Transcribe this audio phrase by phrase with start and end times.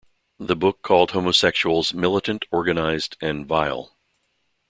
[0.39, 3.95] The book called homosexuals "militant, organized" and "vile.